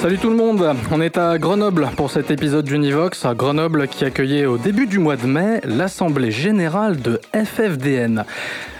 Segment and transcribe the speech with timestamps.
[0.00, 4.04] Salut tout le monde, on est à Grenoble pour cet épisode d'Univox, à Grenoble qui
[4.04, 8.24] accueillait au début du mois de mai l'Assemblée Générale de FFDN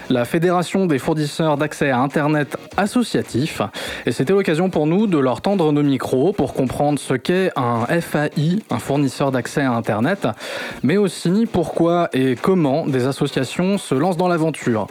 [0.09, 3.61] la Fédération des fournisseurs d'accès à Internet associatif.
[4.05, 7.85] Et c'était l'occasion pour nous de leur tendre nos micros pour comprendre ce qu'est un
[7.85, 10.27] FAI, un fournisseur d'accès à Internet,
[10.83, 14.87] mais aussi pourquoi et comment des associations se lancent dans l'aventure.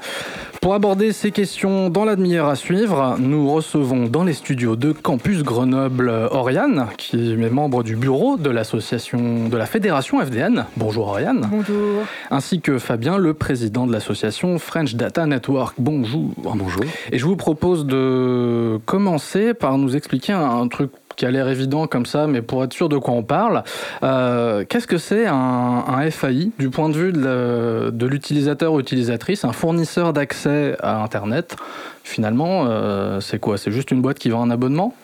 [0.60, 4.92] Pour aborder ces questions dans la demi-heure à suivre, nous recevons dans les studios de
[4.92, 10.66] Campus Grenoble Oriane, qui est membre du bureau de l'association de la Fédération FDN.
[10.76, 11.48] Bonjour Oriane.
[11.50, 12.02] Bonjour.
[12.30, 15.76] Ainsi que Fabien, le président de l'association French Data Network.
[15.78, 16.32] Bonjour.
[16.36, 16.82] Bonjour.
[17.12, 21.86] Et je vous propose de commencer par nous expliquer un truc qui a l'air évident
[21.88, 23.64] comme ça, mais pour être sûr de quoi on parle,
[24.04, 29.52] euh, qu'est-ce que c'est un, FAI du point de vue de l'utilisateur ou utilisatrice, un
[29.52, 31.56] fournisseur d'accès à Internet
[32.04, 33.58] Finalement, euh, c'est quoi?
[33.58, 34.94] C'est juste une boîte qui vend un abonnement?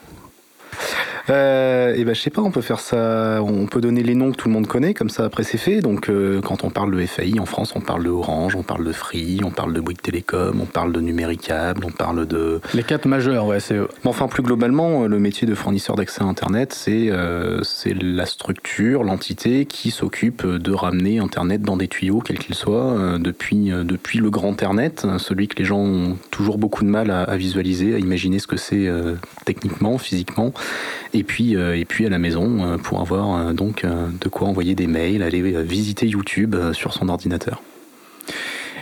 [1.29, 4.31] Euh, et ben je sais pas, on peut faire ça, on peut donner les noms
[4.31, 5.81] que tout le monde connaît, comme ça après c'est fait.
[5.81, 8.85] Donc euh, quand on parle de FAI en France, on parle de Orange, on parle
[8.85, 12.61] de Free, on parle de Bouygues Télécom, on parle de Numéricable, on parle de...
[12.73, 13.87] Les quatre majeurs, ouais, c'est eux.
[14.03, 19.03] enfin plus globalement, le métier de fournisseur d'accès à Internet, c'est euh, c'est la structure,
[19.03, 24.19] l'entité qui s'occupe de ramener Internet dans des tuyaux, quels qu'ils soient, euh, depuis, depuis
[24.19, 27.95] le grand Internet, celui que les gens ont toujours beaucoup de mal à, à visualiser,
[27.95, 28.87] à imaginer ce que c'est
[29.43, 30.53] techniquement, physiquement
[31.15, 34.47] et puis, euh, et puis à la maison euh, pour avoir euh, donc de quoi
[34.47, 37.61] envoyer des mails, aller visiter YouTube sur son ordinateur.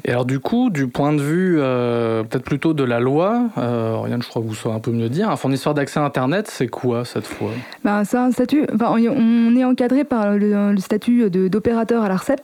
[0.06, 3.92] Et alors du coup, du point de vue euh, peut-être plutôt de la loi, euh,
[3.92, 6.50] Oriane, je crois que vous saurez un peu mieux dire, un fournisseur d'accès à Internet,
[6.50, 7.52] c'est quoi cette fois?
[7.86, 12.42] Ben, C'est un statut, enfin, on est encadré par le, statut d'opérateur à l'ARCEP.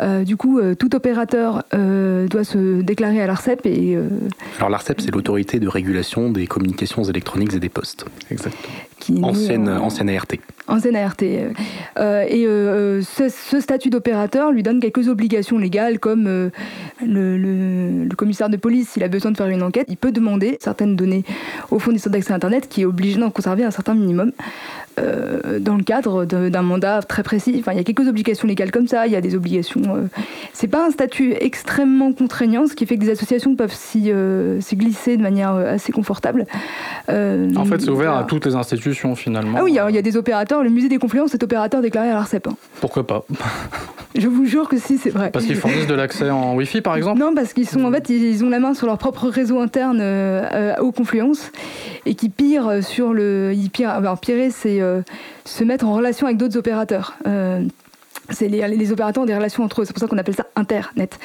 [0.00, 3.66] Euh, du coup, tout opérateur doit se déclarer à l'ARCEP.
[3.66, 3.98] Et,
[4.58, 8.06] Alors l'ARCEP, c'est l'autorité de régulation des communications électroniques et des postes.
[8.30, 8.72] Exactement.
[9.22, 10.26] Ancienne, ancienne ART.
[10.68, 11.22] Ancienne ART.
[11.22, 11.46] et
[11.96, 16.50] ce, ce, statut d'opérateur lui donne quelques obligations légales comme
[17.04, 20.96] le, commissaire de police, s'il a besoin de faire une enquête, il peut demander certaines
[20.96, 21.24] données
[21.70, 24.32] au fournisseur d'accès à Internet qui est obligé d'en conserver un certain minimum.
[24.98, 27.54] Euh, dans le cadre d'un mandat très précis.
[27.58, 29.82] Enfin, il y a quelques obligations légales comme ça, il y a des obligations.
[29.88, 30.06] Euh,
[30.54, 34.58] c'est pas un statut extrêmement contraignant, ce qui fait que des associations peuvent s'y euh,
[34.72, 36.46] glisser de manière assez confortable.
[37.08, 39.58] en fait, c'est ouvert à toutes les institutions finalement.
[39.60, 40.62] Ah oui, il y, a des opérateurs.
[40.62, 42.46] Le musée des Confluences est opérateur déclaré à l'ARCEP.
[42.46, 42.56] Hein.
[42.80, 43.26] Pourquoi pas?
[44.14, 45.30] Je vous jure que si, c'est vrai.
[45.30, 47.20] Parce qu'ils fournissent de l'accès en Wi-Fi, par exemple?
[47.20, 50.02] Non, parce qu'ils sont en fait, ils ont la main sur leur propre réseau interne
[50.80, 51.52] aux Confluences
[52.06, 53.52] et qui pirent sur le.
[53.54, 54.85] Ils pirent, alors, pirer, c'est euh,
[55.44, 57.14] se mettre en relation avec d'autres opérateurs.
[57.26, 57.62] Euh,
[58.30, 61.18] c'est les, opérateurs ont des relations entre eux, c'est pour ça qu'on appelle ça Internet.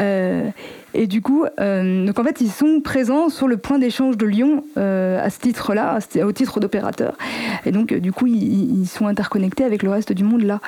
[0.00, 0.48] Euh,
[0.92, 4.64] et du coup, donc en fait, ils sont présents sur le point d'échange de Lyon
[4.76, 7.16] à ce titre-là, au titre d'opérateur.
[7.64, 10.60] Et donc, du coup, ils, ils, sont interconnectés avec le reste du monde là.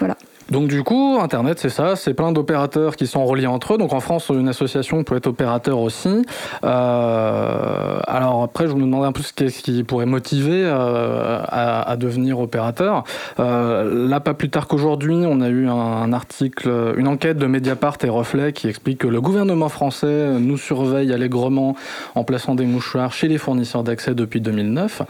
[0.00, 0.16] Voilà.
[0.50, 3.78] Donc du coup, Internet, c'est ça, c'est plein d'opérateurs qui sont reliés entre eux.
[3.78, 6.24] Donc en France, une association peut être opérateur aussi.
[6.64, 12.38] Euh, alors après, je me demandais un peu ce qui pourrait motiver euh, à, devenir
[12.38, 13.04] opérateur.
[13.40, 17.96] Euh, là, pas plus tard qu'aujourd'hui, on a eu un, article, une enquête de Mediapart
[18.04, 21.74] et Reflet qui explique que le gouvernement français nous surveille allègrement
[22.14, 25.02] en plaçant des mouchoirs chez les fournisseurs d'accès depuis 2009.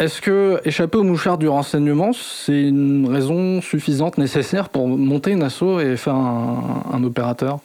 [0.00, 5.42] Est-ce que échapper aux mouchards du renseignement, c'est une raison suffisante, nécessaire pour monter une
[5.42, 7.60] asso et faire un, opérateur?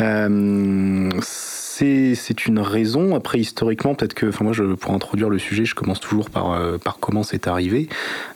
[0.00, 3.14] Euh, c'est une raison.
[3.14, 6.76] Après, historiquement, peut-être que, enfin moi, pour introduire le sujet, je commence toujours par, euh,
[6.76, 7.88] par comment c'est arrivé.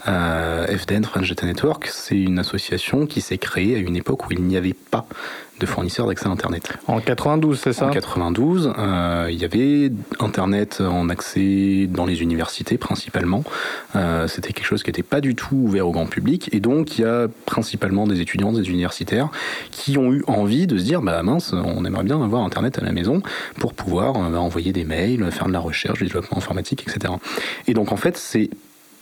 [0.08, 4.32] Euh, FDN, French Data Network, c'est une association qui s'est créée à une époque où
[4.32, 5.06] il n'y avait pas
[5.60, 6.72] de fournisseurs d'accès à Internet.
[6.86, 7.86] En 92, c'est ça?
[7.86, 13.44] En 92, euh, il y avait Internet en accès dans les universités principalement.
[13.94, 16.50] Euh, c'était quelque chose qui n'était pas du tout ouvert au grand public.
[16.52, 19.28] Et donc, il y a principalement des étudiants, des universitaires
[19.70, 22.84] qui ont eu envie de se dire, bah mince, on aimerait bien avoir Internet à
[22.84, 23.22] la maison
[23.58, 27.14] pour pouvoir euh, envoyer des mails, faire de la recherche, du développement informatique, etc.
[27.66, 28.50] Et donc, en fait, c'est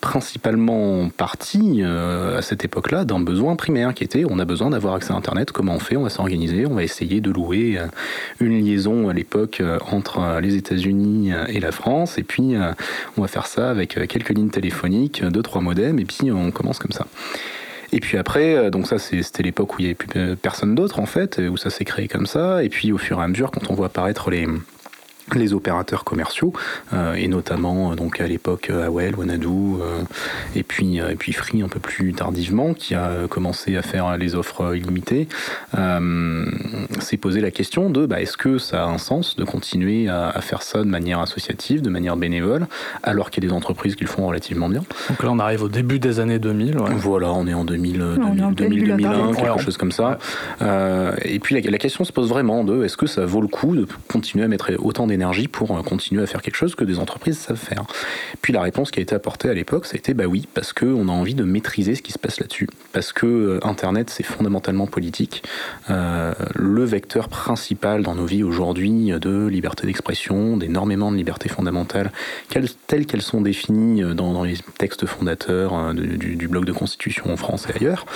[0.02, 5.12] principalement parti à cette époque-là d'un besoin primaire qui était on a besoin d'avoir accès
[5.12, 7.78] à Internet, comment on fait On va s'organiser, on va essayer de louer
[8.40, 12.54] une liaison à l'époque entre les États-Unis et la France, et puis
[13.16, 16.81] on va faire ça avec quelques lignes téléphoniques, deux, trois modems, et puis on commence
[16.81, 17.06] comme ça.
[17.93, 21.06] Et puis après, donc ça c'était l'époque où il n'y avait plus personne d'autre en
[21.06, 22.64] fait, où ça s'est créé comme ça.
[22.64, 24.48] Et puis au fur et à mesure, quand on voit apparaître les,
[25.34, 26.52] les opérateurs commerciaux
[26.93, 29.49] euh, et notamment euh, donc à l'époque euh, AOL, Wanadu
[30.55, 34.34] et puis et puis Free un peu plus tardivement qui a commencé à faire les
[34.34, 35.29] offres illimitées
[37.00, 40.40] s'est posé la question de bah, est-ce que ça a un sens de continuer à,
[40.40, 42.67] faire ça de manière associative, de manière bénévole
[43.02, 44.82] alors qu'il y a des entreprises qui le font relativement bien?
[45.08, 46.76] Donc là on arrive au début des années 2000.
[46.96, 47.99] Voilà, on est en 2000,
[48.56, 50.19] 2000 2001, quelque chose comme ça.
[51.25, 53.75] et puis la, la, question se pose vraiment de est-ce que ça vaut le coup
[53.75, 56.98] de continuer à mettre autant d'énergie pour euh, continuer à faire quelque chose que des
[56.98, 57.84] entreprises savent faire.
[58.40, 60.72] Puis la réponse qui a été apportée à l'époque, ça a été bah oui, parce
[60.72, 62.69] qu'on a envie de maîtriser ce qui se passe là-dessus.
[62.92, 65.42] Parce que euh, Internet, c'est fondamentalement politique.
[65.90, 72.12] Euh, le vecteur principal dans nos vies aujourd'hui de liberté d'expression, d'énormément de libertés fondamentales,
[72.86, 77.66] telles qu'elles sont définies dans, les textes fondateurs du, du, bloc de constitution en France
[77.69, 78.06] et ailleurs,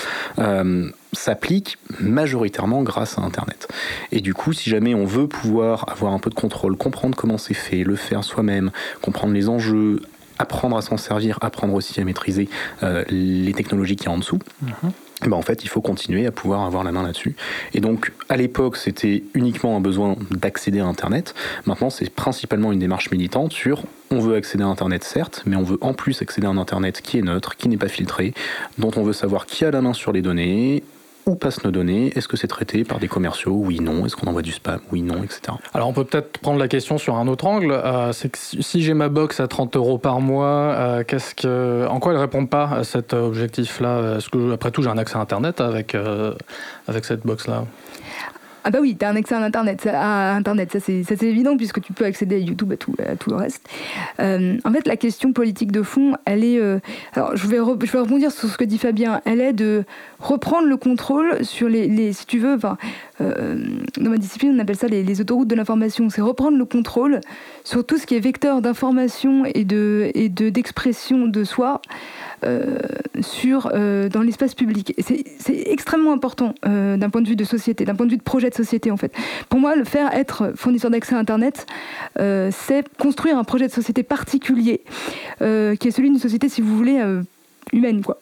[1.13, 3.69] s'applique majoritairement grâce à Internet.
[4.13, 7.39] Et du coup, si jamais on veut pouvoir avoir un peu de contrôle, comprendre comment
[7.39, 8.71] c'est fait, le faire soi-même,
[9.03, 10.01] comprendre les enjeux,
[10.39, 12.49] apprendre à s'en servir, apprendre aussi à maîtriser
[12.83, 14.93] euh, les technologies qui y a en dessous, mhm.
[15.23, 17.37] ben en fait, il faut continuer à pouvoir avoir la main là-dessus.
[17.75, 21.35] Et donc, à l'époque, c'était uniquement un besoin d'accéder à Internet.
[21.65, 25.63] Maintenant, c'est principalement une démarche militante sur on veut accéder à Internet, certes, mais on
[25.63, 28.35] veut en plus accéder à un Internet qui est neutre, qui n'est pas filtré,
[28.79, 30.85] dont on veut savoir qui a la main sur les données,
[31.27, 32.13] où passent nos données?
[32.17, 33.53] Est-ce que c'est traité par des commerciaux?
[33.53, 34.07] Oui, non.
[34.07, 34.81] Est-ce qu'on envoie du spam?
[34.93, 35.41] Oui, non, etc.
[35.75, 37.73] Alors on peut peut-être prendre la question sur un autre angle.
[37.73, 41.87] Euh, c'est que si j'ai ma box à 30 euros par mois, euh, qu'est-ce que,
[41.89, 44.17] en quoi elle répond pas à cet objectif-là?
[44.19, 46.35] Est-ce que après tout j'ai un accès à Internet avec euh,
[46.87, 47.65] avec cette box-là?
[48.67, 51.81] Ah bah oui, tu as un accès à Internet, à Internet ça c'est évident puisque
[51.81, 53.63] tu peux accéder à YouTube, à tout, à tout le reste.
[54.19, 56.59] Euh, en fait, la question politique de fond, elle est...
[56.59, 56.81] Euh,
[57.13, 59.21] alors, je vais, rebondir sur ce que dit Fabien.
[59.25, 59.85] Elle est de
[60.19, 62.13] reprendre le contrôle sur les...
[62.13, 62.59] si tu veux,
[63.21, 63.57] euh,
[63.99, 66.11] dans ma discipline, on appelle ça les, les autoroutes de l'information.
[66.11, 67.21] C'est reprendre le contrôle
[67.63, 71.81] sur tout ce qui est vecteur d'information et de et d'expression de, de soi
[73.21, 74.95] sur, euh, dans l'espace public.
[74.99, 75.25] C'est
[75.67, 78.51] extrêmement important euh, d'un point de vue de société, d'un point de vue de projet
[78.51, 79.13] de société en fait.
[79.49, 81.67] Pour moi, le faire être fournisseur d'accès à Internet,
[82.19, 84.83] c'est construire un projet de société particulier,
[85.39, 87.03] qui est celui d'une société, si vous voulez,
[87.73, 88.21] humaine, quoi.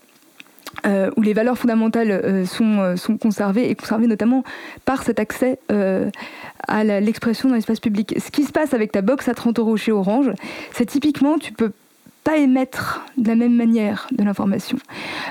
[1.17, 4.45] où les valeurs fondamentales sont, sont conservées et conservées notamment
[4.85, 8.15] par cet accès à l'expression dans l'espace public.
[8.19, 10.31] Ce qui se passe avec ta box à 30 euros chez Orange,
[10.73, 11.73] c'est typiquement, tu peux
[12.25, 14.79] pas émettre de la même manière de l'information.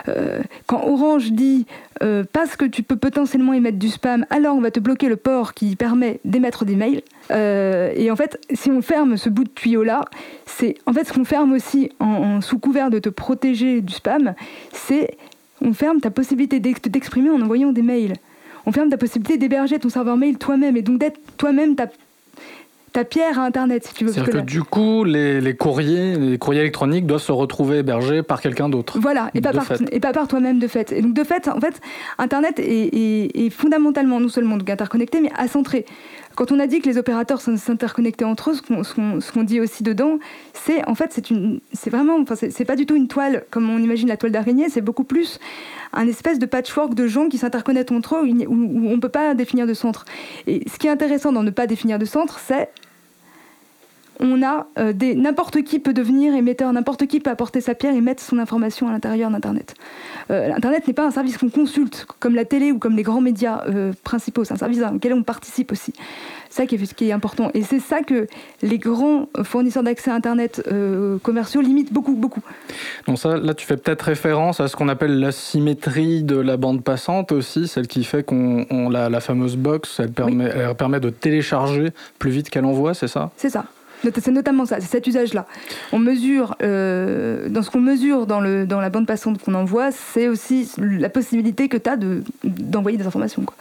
[0.08, 1.66] Euh, quand Orange dit
[2.04, 5.16] euh, parce que tu peux potentiellement émettre du spam, alors on va te bloquer le
[5.16, 7.02] port qui permet d'émettre des mails.
[7.32, 10.06] Euh, et en fait, si on ferme ce bout de tuyau là,
[10.46, 14.36] c'est en fait ce qu'on ferme aussi en, sous couvert de te protéger du spam,
[14.72, 15.18] c'est
[15.62, 18.14] on ferme ta possibilité d'exprimer en envoyant des mails.
[18.66, 21.88] On ferme ta possibilité d'héberger ton serveur mail toi-même et donc d'être toi-même ta
[22.94, 24.14] ta pierre à Internet, si tu veux.
[24.14, 28.70] C'est-à-dire que, du coup, les, courriers, les courriers électroniques doivent se retrouver hébergés par quelqu'un
[28.70, 29.00] d'autre.
[29.02, 30.92] Voilà, et pas, par, et pas par toi-même de fait.
[30.92, 31.82] Et donc de fait, en fait,
[32.20, 35.86] Internet est, fondamentalement non seulement interconnecté, mais acentré.
[36.36, 40.18] Quand on a dit que les opérateurs s'interconnectaient entre eux, ce qu'on dit aussi dedans,
[40.54, 41.22] c'est en fait
[41.74, 44.70] c'est vraiment, enfin c'est pas du tout une toile comme on imagine la toile d'araignée,
[44.70, 45.40] c'est beaucoup plus
[45.94, 49.36] un espèce de patchwork de gens qui s'interconnectent entre eux où on ne peut pas
[49.36, 50.06] définir de centre.
[50.48, 52.70] Et ce qui est intéressant dans ne pas définir de centre, c'est
[54.20, 57.96] on a euh, des n'importe qui peut devenir émetteur, n'importe qui peut apporter sa pierre
[57.96, 59.76] et mettre son information à l'intérieur d'Internet.
[60.32, 63.22] Euh, Internet n'est pas un service qu'on consulte comme la télé ou comme les grands
[63.22, 65.94] médias euh, principaux, c'est un service auquel on participe aussi.
[66.50, 67.50] C'est ça qui est, qui est important.
[67.56, 68.28] Et c'est ça que
[68.62, 70.62] les grands fournisseurs d'accès à Internet
[71.24, 72.42] commerciaux limitent beaucoup, beaucoup.
[73.08, 76.84] Donc ça, là, tu fais peut-être référence à ce qu'on appelle l'asymétrie de la bande
[76.84, 81.10] passante aussi, celle qui fait qu'on la, la, fameuse box, elle permet, elle permet de
[81.10, 81.90] télécharger
[82.20, 83.32] plus vite qu'elle envoie, c'est ça?
[83.36, 83.66] C'est ça.
[84.04, 85.46] C'est notamment ça, c'est cet usage-là.
[85.92, 89.92] On mesure, euh, dans ce qu'on mesure dans, le, dans la bande passante qu'on envoie,
[89.92, 91.98] c'est aussi la possibilité que tu as
[92.44, 93.44] d'envoyer des informations.
[93.44, 93.56] Quoi.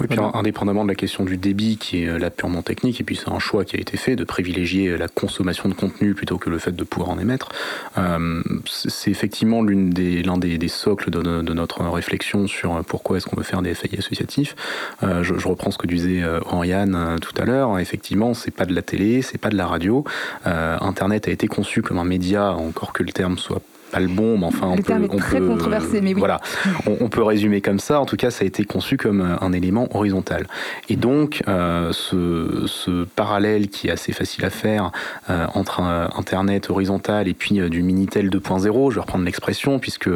[0.00, 3.04] Oui, puis indépendamment de la question du débit, qui est euh, là purement technique, et
[3.04, 6.38] puis c'est un choix qui a été fait de privilégier la consommation de contenu plutôt
[6.38, 7.50] que le fait de pouvoir en émettre,
[7.98, 13.36] euh, c'est effectivement l'un des, des, des, socles de, notre réflexion sur pourquoi est-ce qu'on
[13.36, 14.54] veut faire des FAI associatifs.
[15.02, 17.78] je, reprends ce que disait Henri-Anne tout à l'heure.
[17.78, 20.04] Effectivement, c'est pas de la télé, c'est pas de la radio.
[20.46, 24.08] Euh, Internet a été conçu comme un média, encore que le terme soit pas le
[24.08, 26.18] bon, mais enfin, on Le peut, terme est on très peut- controversé, mais oui.
[26.18, 26.40] Voilà,
[26.86, 28.00] on, on peut résumer comme ça.
[28.00, 30.46] En tout cas, ça a été conçu comme euh, un élément horizontal.
[30.88, 34.92] Et donc, euh, ce, ce parallèle qui est assez facile à faire
[35.30, 39.78] euh, entre un Internet horizontal et puis euh, du Minitel 2.0, je vais reprendre l'expression,
[39.78, 40.10] puisque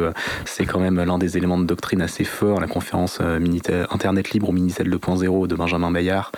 [0.45, 4.49] c'est quand même l'un des éléments de doctrine assez forts, la conférence Minitel- Internet libre
[4.49, 6.31] au Minitel 2.0 de Benjamin Bayard,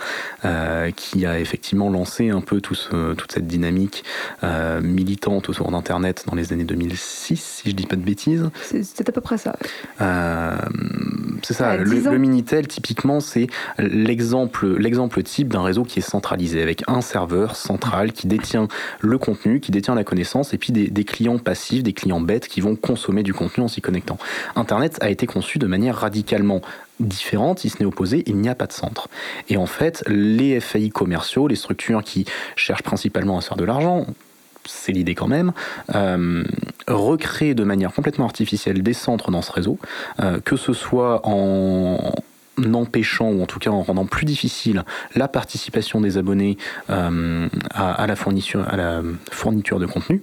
[0.96, 4.04] qui a effectivement lancé un peu tout ce- toute cette dynamique
[4.82, 8.48] militante autour d'Internet dans les années 2006, si je dis pas de bêtises.
[8.62, 9.56] C'est à peu près ça.
[10.00, 10.56] Euh,
[11.42, 12.12] c'est ça, le, 10 ans.
[12.12, 18.12] le Minitel, typiquement, c'est l'exemple type d'un réseau qui est centralisé, avec un serveur central
[18.12, 18.68] qui détient
[19.00, 22.46] le contenu, qui détient la connaissance, et puis des, des clients passifs, des clients bêtes
[22.46, 24.18] qui vont consommer du contenu en s'y connectant.
[24.54, 26.60] Internet a été conçu de manière radicalement
[27.00, 29.08] différente, si ce n'est opposée, il n'y a pas de centre.
[29.48, 32.24] Et en fait, les FAI commerciaux, les structures qui
[32.56, 34.06] cherchent principalement à se faire de l'argent,
[34.68, 35.52] c'est l'idée quand même,
[35.94, 36.44] euh,
[36.88, 39.78] recréer de manière complètement artificielle des centres dans ce réseau,
[40.20, 42.14] euh, que ce soit en
[42.72, 46.56] empêchant ou en tout cas en rendant plus difficile la participation des abonnés
[46.90, 48.64] euh, à, la fourniture
[49.78, 50.22] de contenu.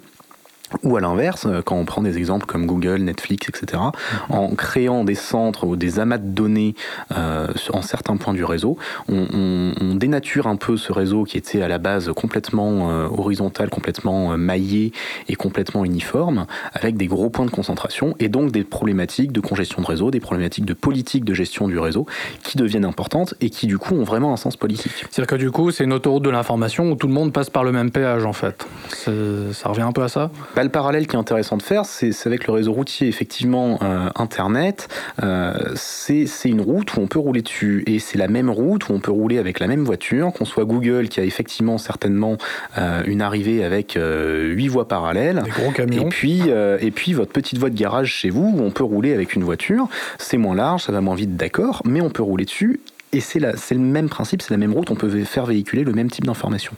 [0.82, 3.82] Ou à l'inverse, euh, quand on prend des exemples comme Google, Netflix, etc.,
[4.29, 6.74] en créant des centres ou des amas de données
[7.15, 8.77] euh, en certains points du réseau,
[9.08, 14.38] on, dénature un peu ce réseau qui était à la base complètement euh, horizontal, complètement
[14.38, 14.91] maillé
[15.29, 19.82] et complètement uniforme, avec des gros points de concentration et donc des problématiques de congestion
[19.82, 22.05] de réseau, des problématiques de politique de gestion du réseau
[22.43, 25.05] qui deviennent importantes et qui du coup ont vraiment un sens politique.
[25.12, 27.63] C'est-à-dire que du coup, c'est une autoroute de l'information où tout le monde passe par
[27.63, 28.65] le même péage en fait.
[28.89, 30.32] Ça revient un peu à ça?
[30.55, 33.07] Bah, le parallèle qui est intéressant de faire, c'est avec le réseau routier.
[33.07, 34.88] Effectivement, euh, Internet,
[35.24, 37.83] euh, c'est une route où on peut rouler dessus.
[37.88, 40.65] Et c'est la même route où on peut rouler avec la même voiture, qu'on soit
[40.65, 42.38] Google qui a effectivement certainement
[42.77, 45.41] euh, une arrivée avec euh, huit voies parallèles.
[45.43, 46.10] Des gros Et camions.
[46.10, 49.13] puis, euh, et puis votre petite voie de garage chez vous où on peut rouler
[49.13, 49.88] avec une voiture.
[50.19, 52.79] C'est moins large, ça va moins vite, d'accord, mais on peut rouler dessus.
[53.13, 56.10] Et c'est le même principe, c'est la même route, on peut faire véhiculer le même
[56.10, 56.74] type d'information.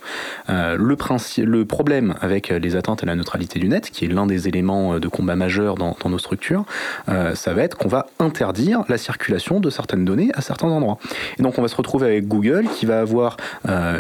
[0.49, 4.49] Euh, le, problème avec les atteintes à la neutralité du net, qui est l'un des
[4.49, 6.65] éléments euh, de combat majeurs dans, nos structures,
[7.07, 10.97] euh, ça va être qu'on va interdire la circulation de certaines données à certains endroits.
[11.39, 13.37] Et donc on va se retrouver avec Google qui va avoir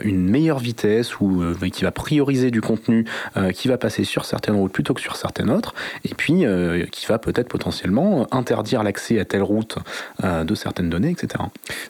[0.03, 3.05] une meilleure vitesse ou qui va prioriser du contenu
[3.53, 5.73] qui va passer sur certaines routes plutôt que sur certaines autres,
[6.03, 6.45] et puis
[6.91, 9.77] qui va peut-être potentiellement interdire l'accès à telle route
[10.23, 11.43] de certaines données, etc.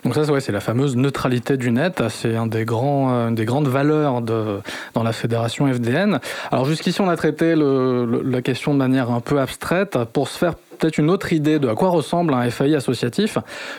[0.04, 2.04] Donc ça, ouais, c'est la fameuse neutralité du net.
[2.10, 4.60] C'est un des grands, euh, une des grandes valeurs de,
[4.94, 6.20] dans la fédération FDN.
[6.52, 9.98] Alors jusqu'ici, on a traité la question de manière un peu abstraite.
[10.12, 13.38] Pour se faire peut-être une autre idée de à quoi ressemble un FAI associatif,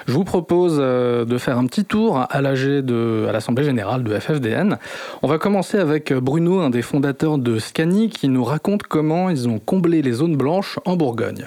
[0.09, 4.19] je vous propose euh, de faire un petit tour à de, à l'Assemblée Générale de
[4.19, 4.79] FFDN.
[5.23, 9.47] On va commencer avec Bruno, un des fondateurs de Scani, qui nous raconte comment ils
[9.47, 11.47] ont comblé les zones blanches en Bourgogne.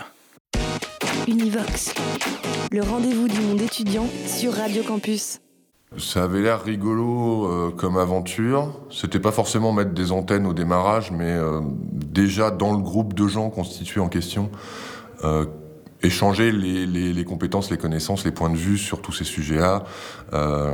[1.30, 1.94] Univox,
[2.72, 5.40] le rendez-vous du monde étudiant sur Radio Campus.
[5.96, 8.74] Ça avait l'air rigolo euh, comme aventure.
[8.90, 11.60] C'était pas forcément mettre des antennes au démarrage, mais euh,
[11.94, 14.50] déjà dans le groupe de gens constitués en question,
[15.24, 15.46] euh,
[16.02, 19.84] échanger les, les- les compétences, les connaissances, les points de vue sur tous ces sujets-là.
[20.34, 20.74] Euh,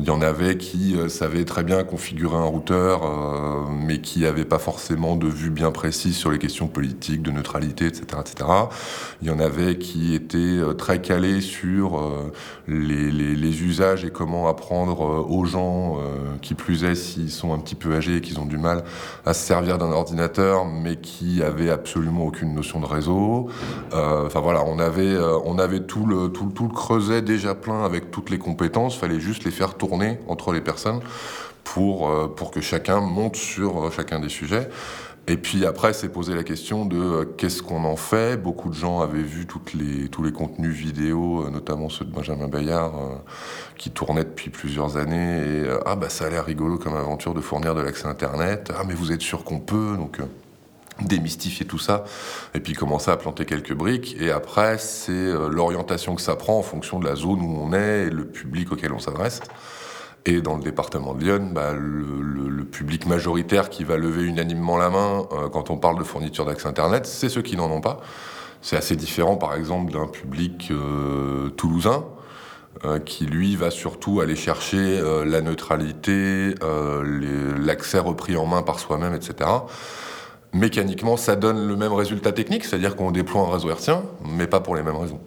[0.00, 4.20] Il y en avait qui euh, savaient très bien configurer un routeur, euh, mais qui
[4.20, 8.50] n'avaient pas forcément de vue bien précise sur les questions politiques, de neutralité, etc., etc.
[9.22, 12.32] Il y en avait qui étaient euh, très calés sur euh,
[12.68, 15.96] les, les- usages et comment apprendre aux gens,
[16.42, 18.82] qui plus est s'ils sont un petit peu âgés et qu'ils ont du mal
[19.24, 23.48] à se servir d'un ordinateur, mais qui avaient absolument aucune notion de réseau.
[23.92, 26.28] Euh, Enfin voilà, on avait, euh, tout, le,
[26.68, 31.00] creuset déjà plein avec toutes les compétences, fallait juste les faire tourner entre les personnes
[31.64, 34.68] pour, euh, pour que chacun monte sur euh, chacun des sujets.
[35.26, 38.36] Et puis après, c'est posé la question de euh, qu'est-ce qu'on en fait?
[38.36, 42.94] Beaucoup de gens avaient vu tous les contenus vidéo, euh, notamment ceux de Benjamin Bayard,
[42.94, 43.14] euh,
[43.78, 45.38] qui tournaient depuis plusieurs années.
[45.38, 48.70] Et euh, ah bah ça a l'air rigolo comme aventure de fournir de l'accès Internet.
[48.78, 49.96] Ah mais vous êtes sûr qu'on peut?
[49.96, 50.24] Donc euh,
[51.00, 52.04] démystifier tout ça
[52.54, 54.16] et puis commencer à planter quelques briques.
[54.20, 57.72] Et après, c'est euh, l'orientation que ça prend en fonction de la zone où on
[57.72, 59.40] est et le public auquel on s'adresse.
[60.26, 64.90] Et dans le département de Lyon, bah, le, public majoritaire qui va lever unanimement la
[64.90, 68.00] main euh, quand on parle de fourniture d'accès Internet, c'est ceux qui n'en ont pas.
[68.62, 72.04] C'est assez différent, par exemple, d'un public euh, toulousain,
[73.06, 79.48] qui lui va surtout aller chercher la neutralité, l'accès repris en main par soi-même, etc.
[80.54, 84.60] Mécaniquement, ça donne le même résultat technique, c'est-à-dire qu'on déploie un réseau hertzien, mais pas
[84.60, 85.18] pour les mêmes raisons.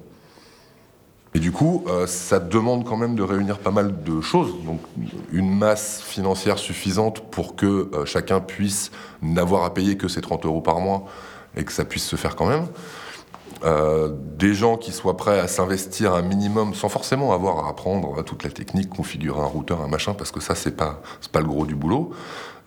[1.36, 4.56] Et du coup, euh, ça demande quand même de réunir pas mal de choses.
[4.66, 4.80] Donc,
[5.34, 8.90] une masse financière suffisante pour que euh, chacun puisse
[9.22, 11.04] n'avoir à payer que ses 30 euros par mois
[11.58, 12.66] et que ça puisse se faire quand même.
[13.66, 18.24] Euh, des gens qui soient prêts à s'investir un minimum sans forcément avoir à apprendre
[18.24, 21.48] toute la technique, configurer un routeur, un machin, parce que ça c'est pas pas le
[21.48, 22.14] gros du boulot.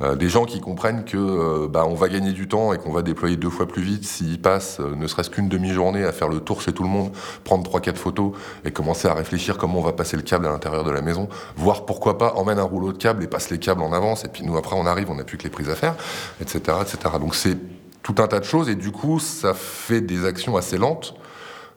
[0.03, 2.93] Euh, des gens qui comprennent que euh, bah, on va gagner du temps et qu'on
[2.93, 6.41] va déployer deux fois plus vite s'ils passent ne serait-ce qu'une demi-journée à faire le
[6.41, 7.13] tour chez tout le monde,
[7.45, 8.33] prendre trois quatre photos
[8.65, 11.29] et commencer à réfléchir comment on va passer le câble à l'intérieur de la maison,
[11.57, 14.29] voir pourquoi pas emmène un rouleau de câble et passe les câbles en avance et
[14.29, 15.97] puis nous après on arrive, on n'a plus que les prises à faire,
[16.41, 16.99] etc., etc.
[17.21, 17.59] Donc c'est
[18.03, 21.15] tout un tas de choses et du coup ça fait des actions assez lentes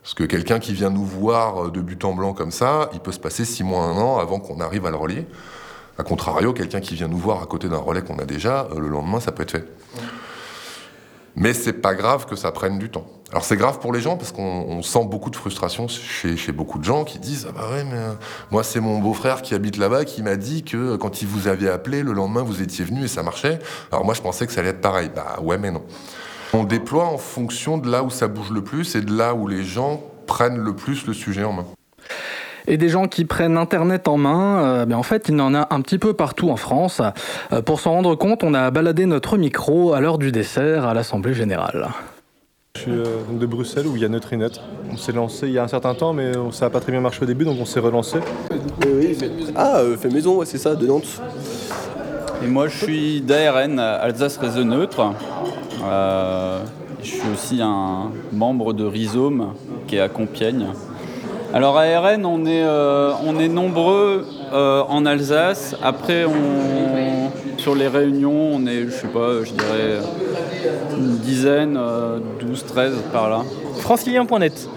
[0.02, 3.14] parce que quelqu'un qui vient nous voir de but en blanc comme ça, il peut
[3.14, 5.26] se passer six mois, un an avant qu'on arrive à le relier.
[5.98, 8.88] A contrario, quelqu'un qui vient nous voir à côté d'un relais qu'on a déjà, le
[8.88, 9.66] lendemain ça peut être fait.
[11.36, 13.06] Mais c'est pas grave que ça prenne du temps.
[13.32, 16.78] Alors c'est grave pour les gens parce qu'on sent beaucoup de frustration chez, chez, beaucoup
[16.78, 18.14] de gens qui disent ah bah ouais mais euh,
[18.52, 21.70] moi c'est mon beau-frère qui habite là-bas qui m'a dit que quand il vous avait
[21.70, 23.58] appelé le lendemain vous étiez venu et ça marchait.
[23.92, 25.10] Alors moi je pensais que ça allait être pareil.
[25.16, 25.82] Bah ouais mais non.
[26.54, 29.48] On déploie en fonction de là où ça bouge le plus et de là où
[29.48, 31.66] les gens prennent le plus le sujet en main.
[32.68, 35.54] Et des gens qui prennent Internet en main, euh, ben en fait, il y en
[35.54, 37.02] a un petit peu partout en France.
[37.52, 40.94] Euh, pour s'en rendre compte, on a baladé notre micro à l'heure du dessert à
[40.94, 41.90] l'Assemblée Générale.
[42.76, 44.48] Je suis euh, de Bruxelles où il y a Neutrinet.
[44.92, 47.02] On s'est lancé il y a un certain temps, mais ça n'a pas très bien
[47.02, 48.20] marché au début, donc on s'est relancé.
[48.86, 49.18] Oui,
[49.56, 51.22] ah, fait maison, c'est ça, de Nantes.
[52.44, 55.14] Et moi, je suis d'ARN, Alsace Réseau Neutre.
[57.02, 59.54] je suis aussi un membre de Rhizome
[59.88, 60.68] qui est à Compiègne.
[61.54, 65.76] Alors à RN, on est, euh, on est nombreux euh, en Alsace.
[65.84, 70.00] Après, on, sur les réunions, on est, je sais pas, je dirais
[70.98, 73.42] une dizaine, 12, euh, 13 par là.
[73.78, 74.68] Francilien.net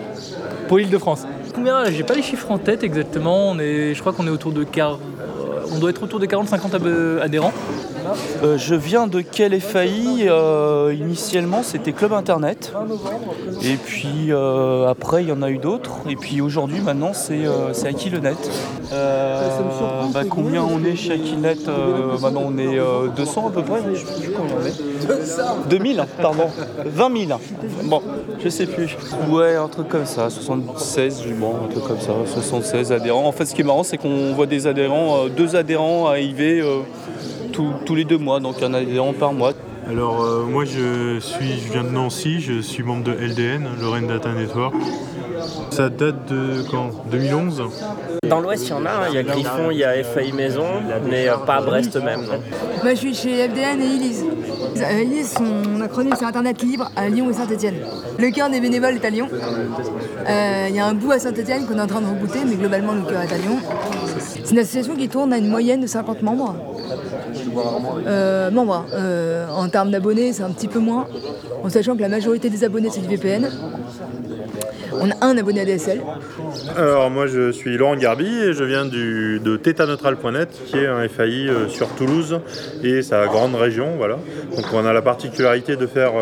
[0.69, 1.27] pour l'île de France.
[1.55, 3.49] Combien J'ai pas les chiffres en tête exactement.
[3.49, 4.67] On est, je crois qu'on est autour de
[5.73, 7.55] on doit être autour de 40-50 adhérents.
[8.43, 12.73] Euh, je viens de quel FAI euh, Initialement, c'était Club Internet.
[13.63, 15.93] Et puis euh, après, il y en a eu d'autres.
[16.09, 17.47] Et puis aujourd'hui, maintenant, c'est
[17.87, 18.35] Akilenet.
[18.91, 21.57] Bah, combien on est chez Akilenet
[22.21, 22.79] Maintenant, on est
[23.17, 23.81] 200 à peu près.
[23.95, 25.69] Je sais plus combien on est.
[25.69, 26.47] 2000, pardon.
[26.85, 27.41] 20 000.
[27.85, 28.03] Bon,
[28.43, 28.97] je sais plus.
[29.31, 30.31] Ouais, un truc comme ça.
[30.31, 32.13] 76, bon, un truc comme ça.
[32.27, 33.27] 76 adhérents.
[33.27, 36.13] En fait, ce qui est marrant, c'est qu'on voit des adhérents, deux adhérents
[37.85, 39.53] tous les deux mois, donc il y en a adhérents par mois.
[39.89, 44.09] Alors euh, moi je suis, je viens de Nancy, je suis membre de LDN, Lorraine
[44.09, 44.75] Data Network.
[45.71, 46.91] Ça date de quand?
[47.11, 47.63] 2011
[48.29, 49.07] Dans l'Ouest, il y en a, hein.
[49.11, 50.67] il y a Griffon, il y a FAI Maison,
[51.09, 52.23] mais euh, pas à Brest même.
[52.83, 54.25] Moi je suis chez FDN et Elise.
[54.91, 57.77] Elise, son acronyme c'est Internet Libre à Lyon et Saint-Etienne.
[58.19, 59.29] Le cœur des bénévoles est à Lyon.
[60.29, 62.57] Euh, il y a un bout à Saint-Etienne qu'on est en train de rebooter, mais
[62.57, 63.59] globalement le cœur est à Lyon.
[64.19, 66.57] C'est une association qui tourne à une moyenne de 50 membres.
[68.07, 68.87] Euh, membres.
[68.93, 71.07] Euh, en termes d'abonnés, c'est un petit peu moins,
[71.63, 73.49] en sachant que la majorité des abonnés, c'est du VPN.
[75.01, 76.01] On a un abonné à DSL.
[76.77, 81.09] Alors moi je suis Laurent Garbi et je viens du, de tetaneutral.net qui est un
[81.09, 82.41] FAI euh, sur Toulouse
[82.83, 83.97] et sa grande région.
[83.97, 84.19] Voilà.
[84.55, 86.13] Donc on a la particularité de faire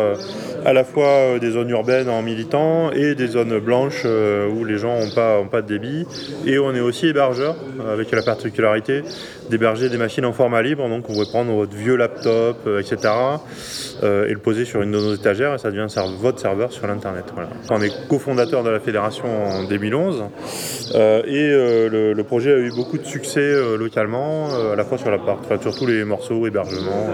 [0.65, 4.65] à la fois euh, des zones urbaines en militant et des zones blanches euh, où
[4.65, 6.05] les gens n'ont pas, de débit.
[6.45, 7.55] Et on est aussi hébergeur,
[7.87, 9.03] avec la particularité
[9.49, 10.89] d'héberger des machines en format libre.
[10.89, 13.13] Donc on pourrait prendre votre vieux laptop, euh, etc.
[14.01, 15.87] et le poser sur une de nos étagères et ça devient
[16.19, 17.25] votre serveur sur l'Internet.
[17.69, 20.24] On est cofondateur de la fédération en 2011
[20.93, 25.39] et le, projet a eu beaucoup de succès localement, à la fois sur la part,
[25.61, 27.07] sur tous les morceaux, hébergement,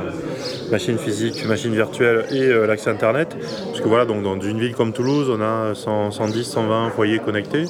[0.71, 3.35] machine physique, machine virtuelle et l'accès Internet.
[3.67, 7.65] Parce que voilà, donc dans une ville comme Toulouse, on a 110, 120 foyers connectés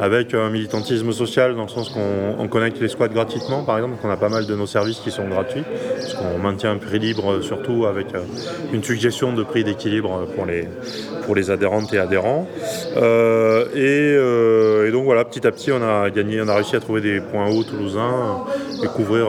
[0.00, 4.04] avec un militantisme social dans le sens qu'on connecte les squats gratuitement par exemple, donc
[4.04, 6.98] on a pas mal de nos services qui sont gratuits, parce qu'on maintient un prix
[6.98, 8.20] libre surtout avec euh,
[8.72, 10.68] une suggestion de prix d'équilibre pour les,
[11.24, 12.46] pour les adhérentes et adhérents.
[12.96, 16.80] Euh, euh, et, donc voilà, petit à petit on a gagné, on a réussi à
[16.80, 18.44] trouver des points hauts toulousains
[18.82, 19.26] et couvrir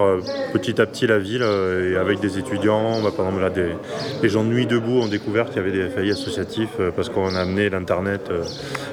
[0.53, 1.43] petit à petit la ville
[1.99, 3.69] avec des étudiants, bah, par là des,
[4.21, 7.35] les gens de Nuit Debout ont découvert qu'il y avait des FAI associatifs parce qu'on
[7.35, 8.29] a amené l'internet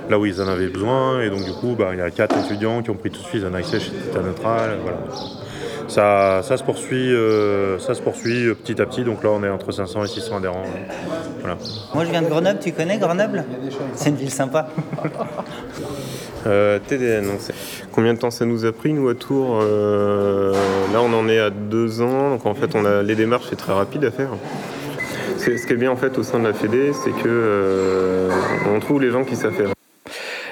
[0.09, 2.37] là où ils en avaient besoin et donc du coup bah, il y a quatre
[2.39, 4.79] étudiants qui ont pris tout de suite un accès chez Tita Neutral.
[5.93, 9.05] Ça, se poursuit, euh, ça se poursuit euh, petit à petit.
[9.05, 10.65] Donc là, on est entre 500 et 600 adhérents.
[11.95, 12.59] Moi, je viens de Grenoble.
[12.61, 13.45] Tu connais Grenoble?
[13.95, 14.69] C'est une ville sympa.
[16.45, 17.27] Euh, TDN,
[17.93, 21.51] combien de temps ça nous a pris nous à Tours Là on en est à
[21.51, 24.31] deux ans, donc en fait on a les démarches c'est très rapide à faire.
[25.39, 28.29] Ce qui est bien en fait au sein de la Fédé, c'est que
[28.75, 29.73] on trouve les gens qui savent faire.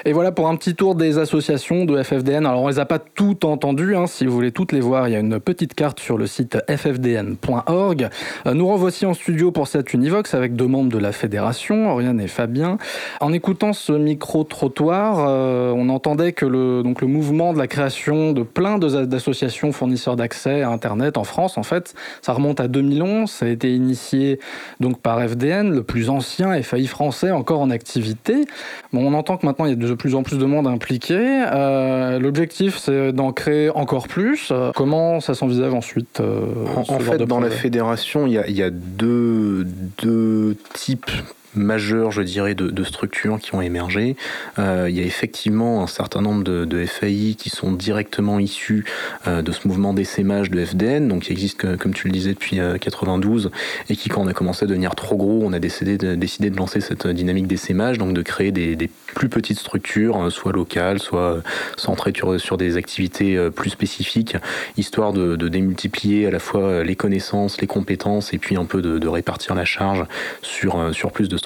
[0.03, 2.47] Et voilà pour un petit tour des associations de FFDN.
[2.47, 4.07] Alors on les a pas toutes entendues, hein.
[4.07, 6.57] si vous voulez toutes les voir, il y a une petite carte sur le site
[6.67, 8.09] ffdn.org.
[8.47, 12.19] Euh, nous revoici en studio pour cette Univox avec deux membres de la fédération, Oriane
[12.19, 12.79] et Fabien.
[13.19, 18.31] En écoutant ce micro-trottoir, euh, on entendait que le, donc le mouvement de la création
[18.31, 23.29] de plein d'associations fournisseurs d'accès à Internet en France, en fait, ça remonte à 2011,
[23.29, 24.39] ça a été initié
[24.79, 28.45] donc par FDN, le plus ancien FAI français encore en activité.
[28.93, 31.17] Bon, on entend que maintenant il y a de plus en plus de monde impliqué.
[31.17, 34.51] Euh, L'objectif c'est d'en créer encore plus.
[34.75, 36.41] comment ça s'envisage ensuite euh,
[36.75, 39.65] En, fait, dans la fédération, il y y a deux,
[40.01, 41.11] deux types
[41.55, 44.15] majeurs, je dirais, de, structures qui ont émergé.
[44.57, 48.85] Euh, il y a effectivement un certain nombre de, FAI qui sont directement issus
[49.27, 52.59] euh, de ce mouvement d'essaimage de FDN, donc qui existe, comme tu le disais, depuis
[52.79, 53.49] 92, euh,
[53.89, 56.49] et qui, quand on a commencé à devenir trop gros, on a décidé de, décidé
[56.49, 61.43] de lancer cette dynamique d'essaimage, donc de créer des, plus petites structures, soit locales, soit
[61.77, 64.37] centrées sur, des activités plus spécifiques,
[64.77, 69.07] histoire de, démultiplier à la fois les connaissances, les compétences, et puis un peu de,
[69.07, 70.05] répartir la charge
[70.41, 71.37] sur, sur plus de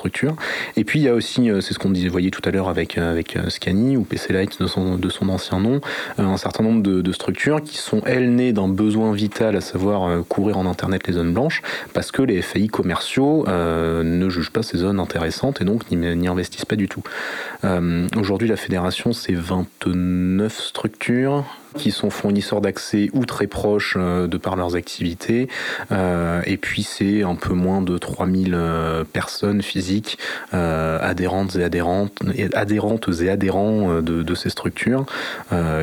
[0.78, 2.70] Et puis il y a aussi, euh, c'est ce qu'on disait, voyez tout à l'heure
[2.70, 5.82] avec, euh, avec euh, Scani ou PC Light de son, de son ancien nom,
[6.18, 10.58] un certain nombre de, structures qui sont elles nées d'un besoin vital, à savoir couvrir
[10.58, 11.62] en Internet les zones blanches,
[11.94, 16.66] parce que les FAI commerciaux ne jugent pas ces zones intéressantes et donc n'y investissent
[16.66, 17.04] pas du tout.
[18.18, 24.38] Aujourd'hui, la fédération, c'est 29 structures, qui sont fournisseurs d'accès ou très proches euh, de
[24.38, 25.48] par leurs activités.
[25.92, 30.18] Euh, et puis c'est un peu moins de 3000 euh, personnes physiques
[30.52, 32.20] adhérentes et adhérentes,
[32.54, 35.06] adhérentes et adhérents de, ces structures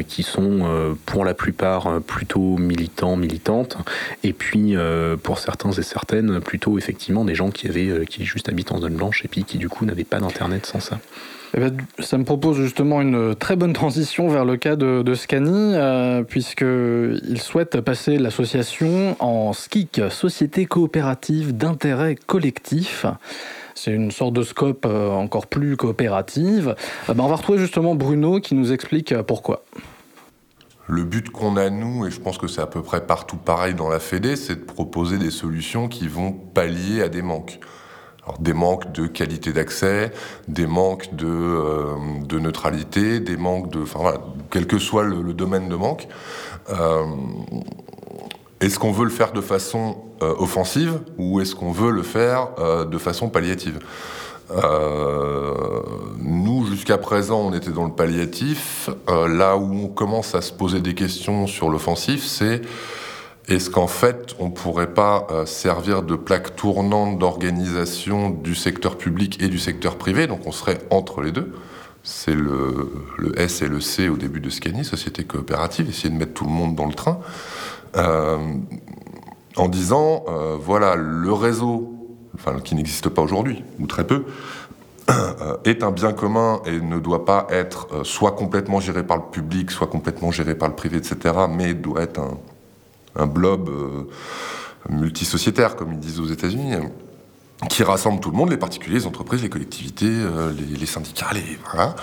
[0.09, 3.77] qui sont pour la plupart plutôt militants, militantes.
[4.25, 4.75] Et puis
[5.23, 8.95] pour certains et certaines plutôt effectivement des gens qui avaient qui juste habitent en zone
[8.95, 10.99] blanche et puis qui du coup n'avaient pas d'internet sans ça.
[11.55, 15.15] Eh ben, ça me propose justement une très bonne transition vers le cas de, de
[15.15, 23.05] Scani, euh, puisqu'il souhaite passer l'association en SKIC, Société coopérative d'intérêt collectif.
[23.75, 26.75] C'est une sorte de scope euh, encore plus coopérative.
[27.11, 29.63] Euh, ben, on va retrouver justement Bruno qui nous explique pourquoi.
[30.87, 33.75] Le but qu'on a, nous, et je pense que c'est à peu près partout pareil
[33.75, 37.61] dans la Fédé, c'est de proposer des solutions qui vont pallier à des manques.
[38.39, 40.13] Des manques de qualité d'accès,
[40.47, 43.83] des manques de, euh, de, neutralité, des manques de...
[43.83, 46.07] Enfin voilà, quel que soit le, domaine de manque.
[46.71, 47.05] Euh,
[48.61, 52.51] est-ce qu'on veut le faire de façon euh, offensive ou est-ce qu'on veut le faire
[52.87, 53.81] de façon palliative?
[56.19, 58.89] Nous, jusqu'à présent, on était dans le palliatif.
[59.09, 62.61] là où on commence à se poser des questions sur l'offensif, c'est
[63.49, 68.97] est-ce qu'en fait, on ne pourrait pas euh, servir de plaque tournante d'organisation du secteur
[68.97, 70.27] public et du secteur privé?
[70.29, 71.53] Donc on serait entre les deux.
[72.05, 72.91] C'est le,
[73.37, 76.51] S et le C au début de Scani, Société coopérative, essayer de mettre tout le
[76.51, 77.21] monde dans le train.
[77.97, 78.39] Euh,
[79.57, 81.93] en disant, euh, voilà, le réseau,
[82.65, 84.25] qui n'existe pas aujourd'hui, ou très peu,
[85.65, 89.71] est un bien commun et ne doit pas être soit complètement géré par le public,
[89.71, 92.39] soit complètement géré par le privé, etc., mais doit être un,
[93.17, 94.09] un blob euh,
[94.89, 96.75] multisociétaire, comme ils disent aux États-Unis,
[97.69, 101.59] qui rassemble tout le monde, les particuliers, les entreprises, les collectivités, euh, les, syndicats, les,
[101.71, 101.95] voilà,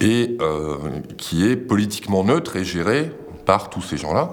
[0.00, 0.76] et euh,
[1.16, 3.10] qui est politiquement neutre et géré
[3.46, 4.32] par tous ces gens-là.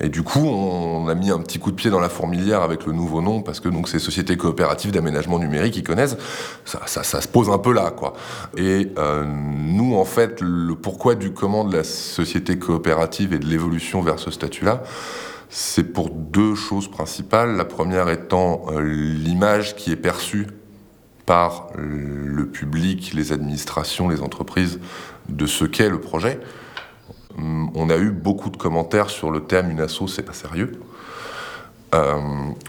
[0.00, 2.86] Et du coup, on a mis un petit coup de pied dans la fourmilière avec
[2.86, 6.16] le nouveau nom, parce que donc ces sociétés coopératives d'aménagement numérique, ils connaissent,
[6.64, 8.12] ça, se pose un peu là, quoi.
[8.56, 8.92] Et
[9.26, 14.20] nous, en fait, le pourquoi du comment de la société coopérative et de l'évolution vers
[14.20, 14.84] ce statut-là,
[15.48, 17.56] c'est pour deux choses principales.
[17.56, 20.46] La première étant euh, l'image qui est perçue
[21.26, 24.80] par le public, les administrations, les entreprises
[25.28, 26.40] de ce qu'est le projet.
[27.36, 30.80] Hum, on a eu beaucoup de commentaires sur le thème une asso, c'est pas sérieux.
[31.94, 32.18] Euh,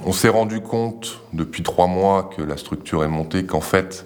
[0.05, 4.05] on s'est rendu compte depuis trois mois que la structure est montée qu'en fait,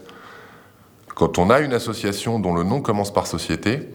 [1.14, 3.90] quand on a une association dont le nom commence par société,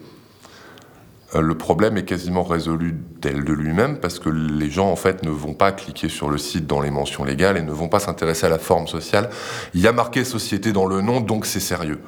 [1.35, 5.29] le problème est quasiment résolu d'elle de lui-même parce que les gens en fait ne
[5.29, 8.47] vont pas cliquer sur le site dans les mentions légales et ne vont pas s'intéresser
[8.47, 9.29] à la forme sociale.
[9.75, 11.99] Il y a marqué société dans le nom, donc c'est sérieux.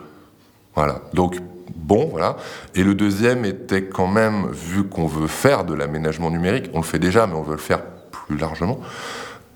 [0.73, 1.01] Voilà.
[1.13, 1.37] Donc
[1.75, 2.37] bon, voilà.
[2.73, 6.85] Et le deuxième était quand même, vu qu'on veut faire de l'aménagement numérique, on le
[6.85, 8.79] fait déjà, mais on veut le faire plus largement,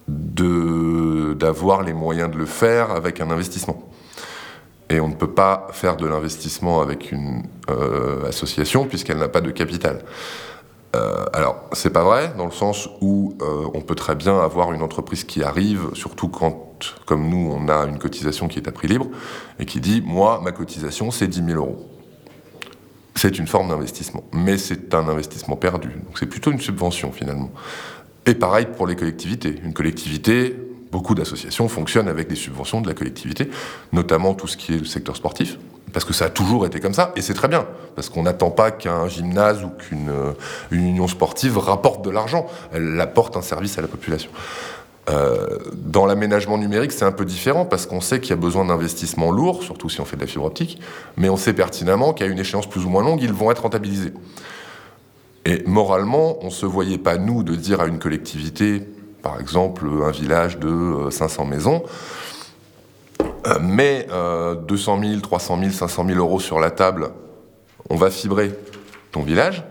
[0.08, 3.82] d'avoir les moyens de le faire avec un investissement.
[4.90, 9.42] Et on ne peut pas faire de l'investissement avec une euh, association puisqu'elle n'a pas
[9.42, 10.04] de capital.
[10.96, 14.72] Euh, alors, c'est pas vrai, dans le sens où euh, on peut très bien avoir
[14.72, 18.72] une entreprise qui arrive, surtout quand, comme nous, on a une cotisation qui est à
[18.72, 19.08] prix libre,
[19.60, 21.90] et qui dit Moi, ma cotisation, c'est 10 000 euros.
[23.16, 24.24] c'est une forme d'investissement.
[24.32, 25.90] Mais c'est un investissement perdu.
[25.90, 27.52] Donc c'est plutôt une subvention finalement.
[28.26, 29.56] Et pareil pour les collectivités.
[29.64, 30.56] Une collectivité,
[30.96, 33.50] beaucoup d'associations fonctionnent avec des subventions de la collectivité,
[33.92, 35.58] notamment tout ce qui est le secteur sportif,
[35.92, 38.50] parce que ça a toujours été comme ça, et c'est très bien, parce qu'on n'attend
[38.50, 40.32] pas qu'un gymnase ou qu'une euh,
[40.72, 44.32] union sportive rapporte de l'argent, elle apporte un service à la population.
[45.10, 48.64] Euh, dans l'aménagement numérique, c'est un peu différent parce qu'on sait qu'il y a besoin
[48.64, 50.80] d'investissements lourds, surtout si on fait de la fibre optique,
[51.18, 54.14] mais on sait pertinemment qu'à une échéance plus ou moins longue, ils vont être rentabilisés.
[55.44, 58.82] Et moralement, on ne se voyait pas, nous, de dire à une collectivité,
[59.26, 61.84] par exemple un village de 500 euh, maisons,
[63.48, 64.08] euh, mets
[64.68, 67.10] 200 000, 300 000, 500 000 euros sur la table,
[67.90, 68.52] on va fibrer
[69.12, 69.64] ton village.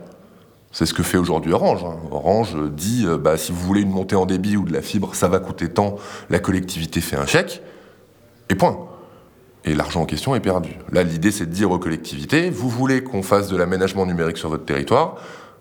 [0.73, 1.85] C'est ce que fait aujourd'hui Orange.
[1.85, 1.95] Hein.
[2.11, 5.15] Orange dit, euh, bah, si vous voulez une montée en débit ou de la fibre,
[5.15, 5.95] ça va coûter tant,
[6.31, 7.63] la collectivité fait un chèque,
[8.49, 8.89] et point.
[9.65, 10.77] Et l'argent en question est perdu.
[10.91, 14.49] Là, l'idée, c'est de dire aux collectivités, vous voulez qu'on fasse de l'aménagement numérique sur
[14.49, 15.15] votre territoire,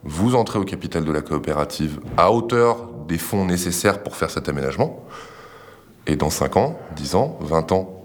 [0.04, 4.50] vous entrez au capital de la coopérative à hauteur des fonds nécessaires pour faire cet
[4.50, 5.04] aménagement.
[6.08, 8.04] Et dans 5 ans, 10 ans, 20 ans,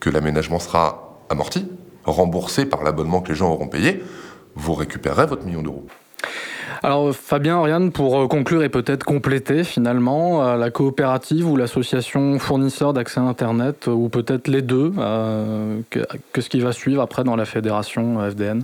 [0.00, 1.66] que l'aménagement sera amorti,
[2.04, 4.02] remboursé par l'abonnement que les gens auront payé,
[4.54, 5.86] vous récupérerez votre million d'euros.
[6.82, 12.38] Alors Fabien, Oriane, pour euh, conclure et peut-être compléter finalement, euh, la coopérative ou l'association
[12.38, 15.80] fournisseur d'accès à Internet, ou peut-être les deux, euh,
[16.32, 18.62] qu'est-ce qui va suivre après dans la fédération FDN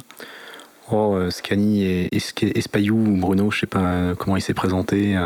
[0.93, 5.17] Oh, Scani et Espayou ou Bruno, je sais pas comment il s'est présenté.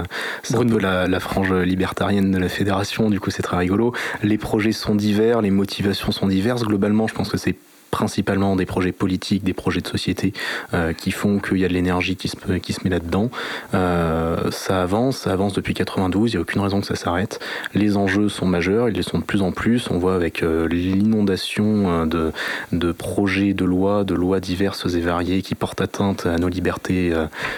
[0.42, 3.92] C'est un peu la, la, frange libertarienne de la fédération, du coup c'est très rigolo.
[4.22, 6.62] Les projets sont divers, les motivations sont diverses.
[6.62, 7.56] Globalement, je pense que c'est
[7.98, 10.32] principalement des projets politiques, des projets de société
[10.72, 12.36] euh, qui font qu'il y a de l'énergie qui se,
[12.84, 13.28] met là-dedans.
[13.74, 17.40] Euh, ça avance, ça avance depuis 92, il n'y a aucune raison que ça s'arrête.
[17.74, 19.90] Les enjeux sont majeurs, ils les sont de plus en plus.
[19.90, 25.56] On voit avec euh, l'inondation de, projets de lois, de lois diverses et variées qui
[25.56, 27.12] portent atteinte à nos libertés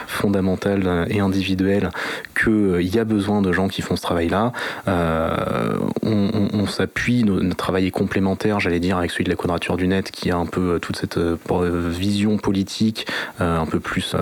[0.07, 1.91] fondamentales et individuelles,
[2.35, 4.53] qu'il y a besoin de gens qui font ce travail-là.
[4.87, 9.87] on, on, s'appuie, notre travail est complémentaire, j'allais dire, avec celui de la quadrature du
[9.87, 11.37] net qui a un peu euh, toute cette euh,
[11.91, 13.07] vision politique
[13.41, 14.15] euh, un peu plus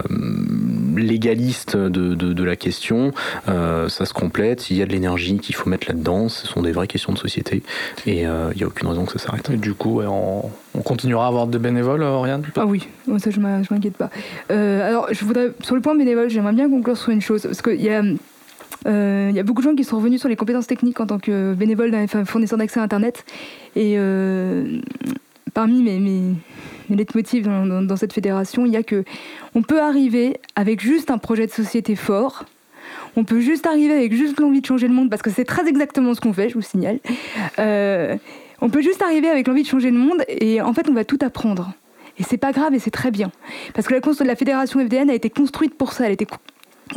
[0.97, 3.13] légaliste de, de, la question.
[3.47, 6.73] ça se complète, il y a de l'énergie qu'il faut mettre là-dedans, ce sont des
[6.73, 7.63] vraies questions de société
[8.07, 9.51] et il n'y a aucune raison que ça s'arrête.
[9.51, 12.43] Et du coup, on, on, continuera à avoir des bénévoles, Oriane?
[12.57, 14.11] Ah oui, ça je m'inquiète pas.
[14.49, 17.83] alors, je voudrais, sur le point bénévole, j'aimerais bien conclure sur une chose, parce qu'il
[17.83, 18.03] y a...
[18.87, 21.19] Il y a beaucoup de gens qui sont revenus sur les compétences techniques en tant
[21.19, 23.25] que bénévole d'un fournisseur d'accès à Internet.
[23.77, 23.99] Et
[25.53, 29.05] parmi mes, mes, leitmotivs dans, cette fédération, il y a que
[29.55, 32.45] on peut arriver avec juste un projet de société fort.
[33.17, 35.69] On peut juste arriver avec juste l'envie de changer le monde, parce que c'est très
[35.69, 37.01] exactement ce qu'on fait, je vous signale.
[37.59, 38.17] Euh,
[38.61, 41.05] on peut juste arriver avec l'envie de changer le monde, et en fait, on va
[41.05, 41.73] tout apprendre.
[42.19, 43.31] Et c'est pas grave, et c'est très bien.
[43.75, 46.07] Parce que la, la fédération FDN a été construite pour ça.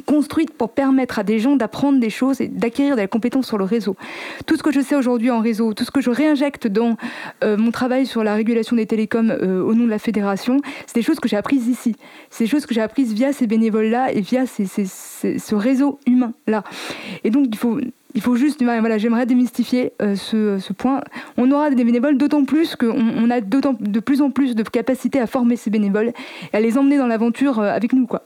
[0.06, 3.64] Construite pour permettre à des gens d'apprendre des choses et d'acquérir des compétences sur le
[3.64, 3.96] réseau.
[4.46, 6.98] Tout ce que je sais aujourd'hui en réseau, tout ce que je réinjecte dans
[7.44, 10.96] euh, mon travail sur la régulation des télécoms euh, au nom de la fédération, c'est
[10.96, 11.96] des choses que j'ai apprises ici.
[12.30, 16.64] C'est des choses que j'ai apprises via ces bénévoles-là et via ce réseau humain-là.
[17.24, 17.80] Et donc, il faut,
[18.14, 21.02] il faut juste, voilà, j'aimerais démystifier euh, ce, point.
[21.38, 25.20] On aura des bénévoles d'autant plus qu'on on a de plus en plus de capacité
[25.20, 26.12] à former ces bénévoles
[26.54, 28.24] et à les emmener dans l'aventure avec nous, quoi.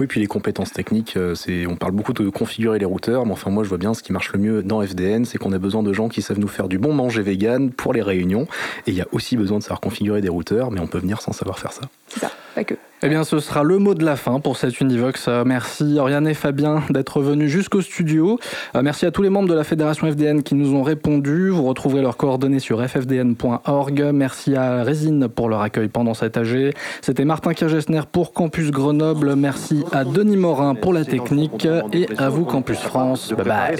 [0.00, 3.32] Oui, puis les compétences techniques, euh, c'est, on parle beaucoup de configurer les routeurs, mais
[3.32, 5.58] enfin moi je vois bien ce qui marche le mieux dans FDN, c'est qu'on a
[5.58, 8.46] besoin de gens qui savent nous faire du bon manger vegan pour les réunions,
[8.86, 11.20] et il y a aussi besoin de savoir configurer des routeurs, mais on peut venir
[11.20, 11.82] sans savoir faire ça.
[12.08, 12.74] C'est ça, pas que.
[13.04, 15.26] Eh bien, ce sera le mot de la fin pour cette Univox.
[15.26, 18.38] Euh, merci Oriane et Fabien d'être venus jusqu'au studio.
[18.76, 21.48] Euh, merci à tous les membres de la Fédération FDN qui nous ont répondu.
[21.48, 24.10] Vous retrouverez leurs coordonnées sur ffdn.org.
[24.14, 26.74] Merci à Résine pour leur accueil pendant cet AG.
[27.00, 29.34] C'était Martin Kirgesner pour Campus Grenoble.
[29.34, 33.32] Merci à Denis Morin pour la technique et à vous Campus France.
[33.32, 33.76] Bye bye.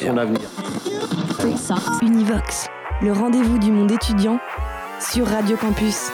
[2.02, 2.68] Univox,
[3.02, 4.40] le rendez-vous du monde étudiant
[4.98, 6.10] sur Radio Campus.